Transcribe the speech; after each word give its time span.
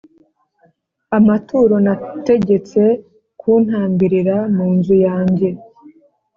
amaturo 1.17 1.75
nategetse 1.85 2.81
kuntambirira 3.39 4.37
mu 4.55 4.65
nzu 4.75 4.95
yanjye 5.07 5.47